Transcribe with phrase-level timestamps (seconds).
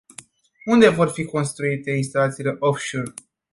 [0.65, 3.13] Unde vor fi construite instalațiile off-shore?